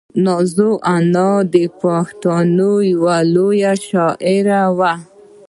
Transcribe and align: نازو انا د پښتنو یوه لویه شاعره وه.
نازو 0.23 0.71
انا 0.95 1.29
د 1.53 1.55
پښتنو 1.81 2.71
یوه 2.91 3.17
لویه 3.33 3.73
شاعره 3.87 4.63
وه. 4.77 4.93